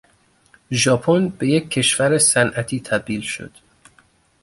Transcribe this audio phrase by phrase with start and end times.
[0.71, 3.51] ژاپن به یک کشور صنعتی تبدیل شد.